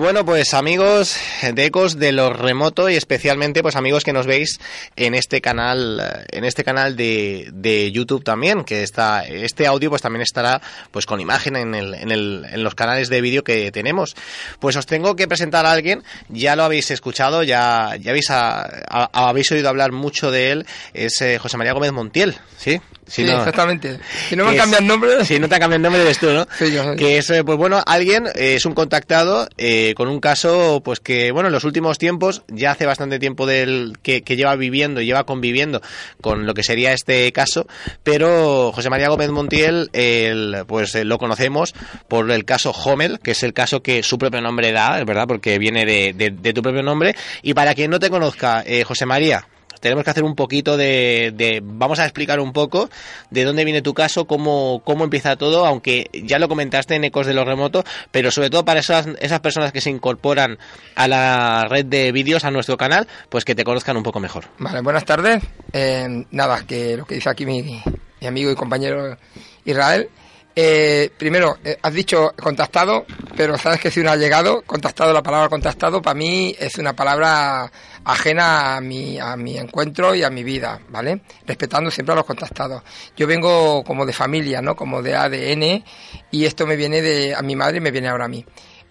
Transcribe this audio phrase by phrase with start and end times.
[0.00, 4.58] Bueno, pues amigos de Ecos de lo remoto y especialmente pues amigos que nos veis
[4.96, 10.00] en este canal en este canal de, de YouTube también, que está este audio pues
[10.00, 13.70] también estará pues con imagen en, el, en, el, en los canales de vídeo que
[13.72, 14.16] tenemos.
[14.58, 19.52] Pues os tengo que presentar a alguien, ya lo habéis escuchado, ya ya habéis habéis
[19.52, 22.80] oído hablar mucho de él, es eh, José María Gómez Montiel, ¿sí?
[23.10, 23.98] Si sí, no, exactamente.
[24.28, 25.24] Si no me cambian nombre.
[25.24, 26.46] Si no te cambian nombre, eres tú, ¿no?
[26.56, 30.80] Sí, yo, Que es, pues bueno, alguien, eh, es un contactado eh, con un caso,
[30.84, 34.54] pues que, bueno, en los últimos tiempos, ya hace bastante tiempo del que, que lleva
[34.54, 35.82] viviendo, lleva conviviendo
[36.20, 37.66] con lo que sería este caso,
[38.04, 41.74] pero José María Gómez Montiel, el, pues lo conocemos
[42.06, 45.26] por el caso Homel, que es el caso que su propio nombre da, es verdad,
[45.26, 47.16] porque viene de, de, de tu propio nombre.
[47.42, 49.48] Y para quien no te conozca, eh, José María,
[49.80, 52.90] tenemos que hacer un poquito de, vamos a explicar un poco
[53.30, 57.26] de dónde viene tu caso, cómo, cómo empieza todo, aunque ya lo comentaste en Ecos
[57.26, 60.58] de lo Remoto, pero sobre todo para esas, esas personas que se incorporan
[60.94, 64.44] a la red de vídeos, a nuestro canal, pues que te conozcan un poco mejor.
[64.58, 65.42] Vale, buenas tardes.
[65.72, 67.82] Eh, nada, que lo que dice aquí mi
[68.22, 69.16] amigo y compañero
[69.64, 70.08] Israel,
[70.56, 73.06] eh, primero, eh, has dicho contactado,
[73.36, 76.94] pero sabes que si uno ha llegado, contactado, la palabra contactado para mí es una
[76.94, 77.70] palabra
[78.04, 81.22] ajena a mi, a mi encuentro y a mi vida, ¿vale?
[81.46, 82.82] Respetando siempre a los contactados.
[83.16, 84.74] Yo vengo como de familia, ¿no?
[84.74, 85.84] Como de ADN
[86.30, 88.44] y esto me viene de a mi madre y me viene ahora a mí.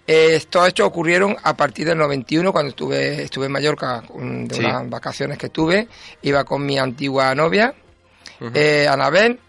[0.07, 4.59] Eh, estos hechos ocurrieron a partir del 91, cuando estuve, estuve en Mallorca, de sí.
[4.61, 5.87] unas vacaciones que tuve.
[6.23, 7.75] Iba con mi antigua novia,
[8.39, 8.51] uh -huh.
[8.55, 9.39] eh, Anabel,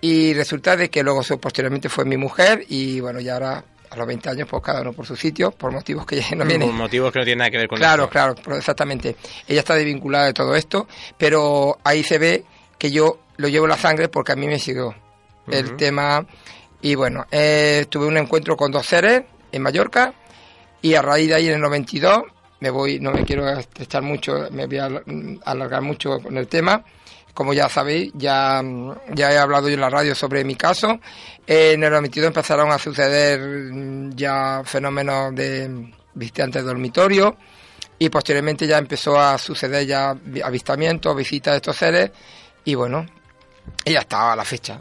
[0.00, 4.06] y resulta de que luego posteriormente fue mi mujer y bueno, ya ahora a los
[4.06, 6.68] 20 años pues cada uno por su sitio, por motivos que ya no vienen.
[6.68, 8.12] Por motivos que no tienen nada que ver con Claro, esto.
[8.12, 9.16] claro, exactamente.
[9.48, 10.86] Ella está desvinculada de todo esto,
[11.18, 12.44] pero ahí se ve
[12.78, 15.54] que yo lo llevo en la sangre porque a mí me siguió uh -huh.
[15.54, 16.24] el tema.
[16.82, 19.22] Y bueno, eh, tuve un encuentro con dos seres
[19.52, 20.14] en Mallorca
[20.80, 22.22] y a raíz de ahí en el 92
[22.60, 24.88] me voy, no me quiero estrechar mucho, me voy a
[25.44, 26.84] alargar mucho con el tema
[27.34, 28.62] como ya sabéis, ya,
[29.14, 31.00] ya he hablado yo en la radio sobre mi caso.
[31.46, 33.40] En el 92 empezaron a suceder
[34.14, 37.36] ya fenómenos de visitantes de dormitorio
[37.98, 42.10] y posteriormente ya empezó a suceder ya avistamientos, visitas de estos seres
[42.64, 43.06] y bueno,
[43.84, 44.80] y ya estaba la fecha.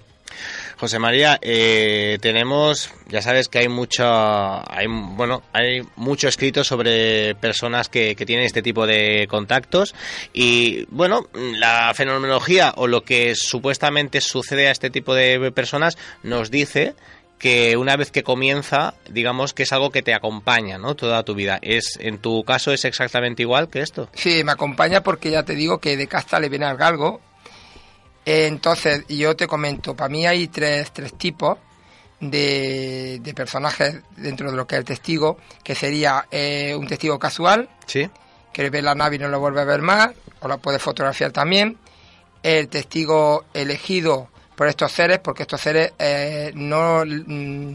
[0.79, 7.35] José María, eh, tenemos, ya sabes que hay mucho, hay, bueno, hay mucho escrito sobre
[7.35, 9.93] personas que, que, tienen este tipo de contactos
[10.31, 16.49] y, bueno, la fenomenología o lo que supuestamente sucede a este tipo de personas nos
[16.49, 16.95] dice
[17.39, 20.95] que una vez que comienza, digamos que es algo que te acompaña, ¿no?
[20.95, 21.59] Toda tu vida.
[21.61, 24.09] Es en tu caso es exactamente igual que esto.
[24.13, 27.19] Sí, me acompaña porque ya te digo que de casta le viene al galgo
[28.25, 31.57] entonces, yo te comento, para mí hay tres, tres tipos
[32.19, 37.17] de, de, personajes dentro de lo que es el testigo, que sería eh, un testigo
[37.17, 38.09] casual, ¿Sí?
[38.51, 40.09] que ve la nave y no lo vuelve a ver más,
[40.41, 41.77] o la puede fotografiar también.
[42.43, 47.73] El testigo elegido por estos seres, porque estos seres eh, no mm,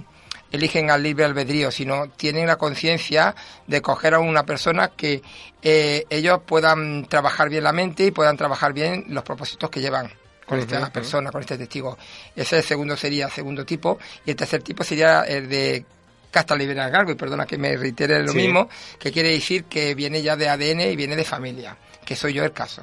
[0.53, 3.35] eligen al libre albedrío, sino tienen la conciencia
[3.67, 5.23] de coger a una persona que
[5.63, 10.11] eh, ellos puedan trabajar bien la mente y puedan trabajar bien los propósitos que llevan
[10.47, 10.93] con esta uh -huh.
[10.93, 11.97] persona, con este testigo.
[12.35, 13.99] Ese segundo sería segundo tipo.
[14.25, 15.85] Y el tercer tipo sería el de
[16.31, 18.39] casta liberal galgo, y perdona que me reitere lo sí.
[18.39, 18.69] mismo,
[18.99, 22.45] que quiere decir que viene ya de ADN y viene de familia, que soy yo
[22.45, 22.83] el caso.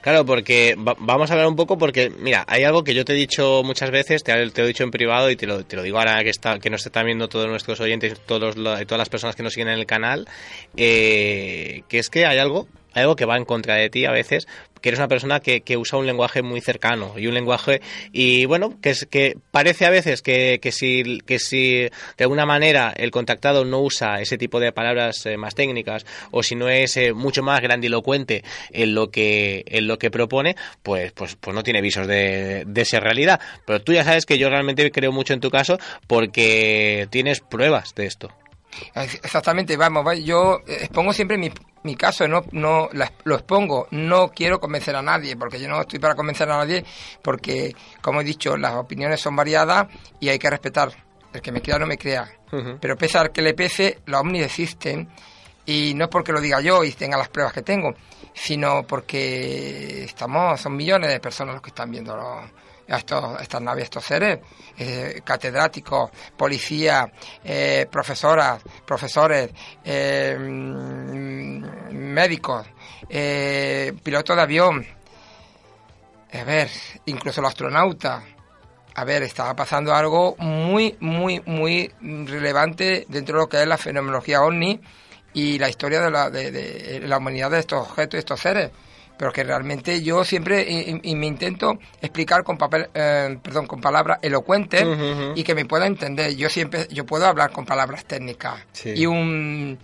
[0.00, 3.16] Claro, porque vamos a hablar un poco porque, mira, hay algo que yo te he
[3.16, 5.82] dicho muchas veces, te, te lo he dicho en privado y te lo, te lo
[5.82, 9.10] digo ahora que, está, que nos están viendo todos nuestros oyentes, todos los, todas las
[9.10, 10.26] personas que nos siguen en el canal,
[10.78, 14.10] eh, que es que hay algo, hay algo que va en contra de ti a
[14.10, 14.48] veces,
[14.80, 17.80] que eres una persona que, que, usa un lenguaje muy cercano y un lenguaje
[18.12, 22.46] y bueno que es que parece a veces que, que si que si de alguna
[22.46, 26.68] manera el contactado no usa ese tipo de palabras eh, más técnicas o si no
[26.68, 31.54] es eh, mucho más grandilocuente en lo que en lo que propone pues pues pues
[31.54, 33.40] no tiene visos de, de ser realidad.
[33.64, 37.94] Pero tú ya sabes que yo realmente creo mucho en tu caso porque tienes pruebas
[37.94, 38.30] de esto
[38.94, 41.50] Exactamente, vamos, yo expongo siempre mi,
[41.82, 45.80] mi caso, no, no la, lo expongo, no quiero convencer a nadie, porque yo no
[45.80, 46.84] estoy para convencer a nadie,
[47.22, 49.88] porque, como he dicho, las opiniones son variadas
[50.20, 50.92] y hay que respetar.
[51.32, 52.28] El que me crea no me crea.
[52.50, 52.78] Uh -huh.
[52.80, 55.08] Pero pese al que le pese, los ovnis existen
[55.64, 57.94] y no es porque lo diga yo y tenga las pruebas que tengo,
[58.34, 62.50] sino porque estamos, son millones de personas los que están viendo los,
[62.90, 64.40] a estos, estas naves, estos seres,
[64.76, 67.10] eh, catedráticos, policías,
[67.44, 69.50] eh, profesoras, profesores,
[69.84, 70.36] eh,
[71.90, 72.66] médicos,
[74.02, 74.86] pilotos de avión,
[76.32, 76.70] a ver,
[77.06, 78.22] incluso los astronautas,
[78.94, 83.78] a ver, estaba pasando algo muy, muy, muy relevante dentro de lo que es la
[83.78, 84.80] fenomenología ovni
[85.32, 88.70] y la historia de la, de, la humanidad de estos objetos y estos seres
[89.20, 94.18] pero que realmente yo siempre y, me intento explicar con papel eh, perdón con palabras
[94.22, 94.82] elocuentes
[95.34, 99.78] y que me pueda entender yo siempre yo puedo hablar con palabras técnicas y un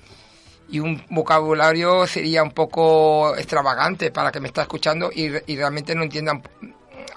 [0.70, 5.94] y un vocabulario sería un poco extravagante para que me está escuchando y, y realmente
[5.94, 6.42] no entiendan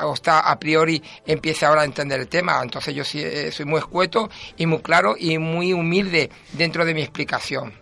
[0.01, 2.60] o está a priori empiece ahora a entender el tema.
[2.62, 7.01] Entonces yo eh, soy muy escueto y muy claro y muy humilde dentro de mi
[7.01, 7.74] explicación.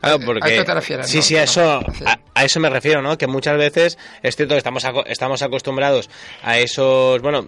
[0.00, 0.58] Claro, porque...
[0.58, 1.08] ¿A te refieres?
[1.08, 1.80] Sí, sí, a eso,
[2.34, 3.16] A, eso me refiero, ¿no?
[3.18, 6.10] Que muchas veces, es cierto que estamos, estamos acostumbrados
[6.42, 7.46] a esos, bueno,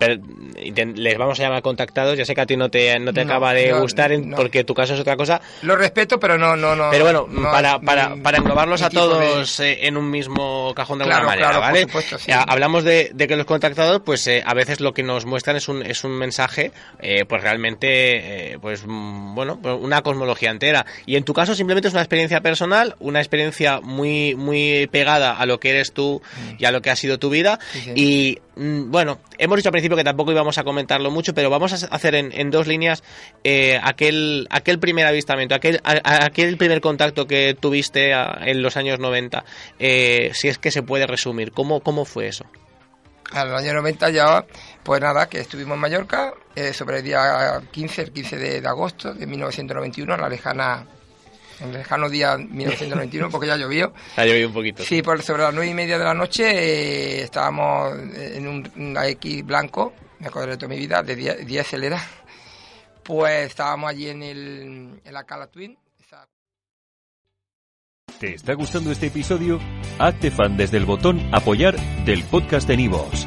[0.00, 3.54] les vamos a llamar contactados, ya sé que a ti no te, no te acaba
[3.54, 5.40] de gustar porque tu caso es otra cosa.
[5.62, 6.90] Lo respeto, pero no, no, no.
[6.90, 11.24] Pero bueno, para, para, para englobarlos a todos eh, en un mismo cajón de alguna
[11.24, 11.86] manera, ¿vale?
[12.46, 15.82] Hablamos de, que los contactados, pues eh, a veces lo que nos muestran es un,
[15.82, 20.84] es un mensaje, eh, pues realmente, pues mm, bueno, pues una cosmología entera.
[21.06, 25.46] Y en tu caso simplemente es una experiencia personal, una experiencia muy, muy pegada a
[25.46, 26.22] lo que eres tú
[26.58, 27.58] y a lo que ha sido tu vida.
[27.94, 31.72] Y mm, bueno, hemos dicho al principio que tampoco íbamos a comentarlo mucho, pero vamos
[31.72, 33.02] a hacer en, dos líneas
[33.42, 39.44] eh, aquel, aquel primer avistamiento, aquel, aquel primer contacto que tuviste en los años 90,
[39.78, 41.52] eh, si es que se puede resumir.
[41.52, 42.44] ¿Cómo, cómo fue eso?
[43.32, 44.44] En los años 90 ya,
[44.82, 48.68] pues nada, que estuvimos en Mallorca eh, sobre el día 15, el 15 de, de,
[48.68, 50.86] agosto de 1991, en la lejana
[51.60, 53.92] en el lejano día 1991, porque ya llovió.
[54.16, 54.82] Ha llovido un poquito.
[54.82, 59.44] Sí, por sobre las nueve y media de la noche eh, estábamos en un X
[59.44, 62.00] blanco, me acuerdo de toda mi vida, de 10 era.
[63.02, 65.76] Pues estábamos allí en, el, en la Cala Twin.
[68.18, 69.60] ¿Te está gustando este episodio?
[69.98, 73.26] Hazte fan desde el botón apoyar del podcast de Nivos.